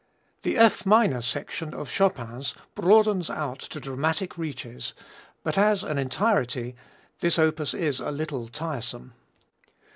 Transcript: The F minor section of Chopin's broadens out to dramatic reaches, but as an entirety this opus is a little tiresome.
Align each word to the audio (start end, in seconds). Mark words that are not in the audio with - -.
The 0.41 0.57
F 0.57 0.83
minor 0.83 1.21
section 1.21 1.75
of 1.75 1.87
Chopin's 1.91 2.55
broadens 2.73 3.29
out 3.29 3.59
to 3.59 3.79
dramatic 3.79 4.35
reaches, 4.35 4.93
but 5.43 5.59
as 5.59 5.83
an 5.83 5.99
entirety 5.99 6.75
this 7.19 7.37
opus 7.37 7.75
is 7.75 7.99
a 7.99 8.09
little 8.09 8.47
tiresome. 8.47 9.13